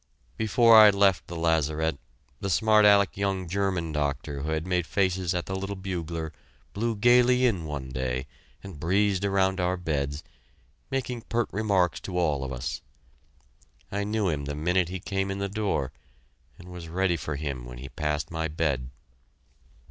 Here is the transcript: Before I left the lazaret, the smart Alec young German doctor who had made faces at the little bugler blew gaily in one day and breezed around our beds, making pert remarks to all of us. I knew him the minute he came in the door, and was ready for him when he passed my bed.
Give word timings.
Before 0.35 0.75
I 0.79 0.89
left 0.89 1.27
the 1.27 1.35
lazaret, 1.35 1.99
the 2.39 2.49
smart 2.49 2.85
Alec 2.85 3.17
young 3.17 3.47
German 3.47 3.91
doctor 3.91 4.41
who 4.41 4.49
had 4.49 4.65
made 4.65 4.87
faces 4.87 5.35
at 5.35 5.45
the 5.45 5.55
little 5.55 5.75
bugler 5.75 6.33
blew 6.73 6.95
gaily 6.95 7.45
in 7.45 7.65
one 7.65 7.89
day 7.89 8.25
and 8.63 8.79
breezed 8.79 9.23
around 9.23 9.59
our 9.59 9.77
beds, 9.77 10.23
making 10.89 11.21
pert 11.29 11.49
remarks 11.51 11.99
to 11.99 12.17
all 12.17 12.43
of 12.43 12.51
us. 12.51 12.81
I 13.91 14.03
knew 14.03 14.27
him 14.27 14.45
the 14.45 14.55
minute 14.55 14.89
he 14.89 14.99
came 14.99 15.29
in 15.29 15.37
the 15.37 15.47
door, 15.47 15.91
and 16.57 16.69
was 16.69 16.89
ready 16.89 17.15
for 17.15 17.35
him 17.35 17.63
when 17.65 17.77
he 17.77 17.87
passed 17.89 18.31
my 18.31 18.47
bed. 18.47 18.89